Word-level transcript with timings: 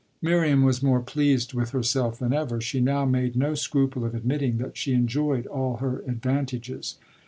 Miriam 0.19 0.63
was 0.63 0.81
more 0.81 0.99
pleased 0.99 1.53
with 1.53 1.69
herself 1.73 2.17
than 2.17 2.33
ever: 2.33 2.59
she 2.59 2.79
now 2.81 3.05
made 3.05 3.35
no 3.35 3.53
scruple 3.53 4.03
of 4.03 4.15
admitting 4.15 4.57
that 4.57 4.75
she 4.75 4.93
enjoyed 4.93 5.45
all 5.45 5.77
her 5.77 5.99
advantages. 6.07 6.95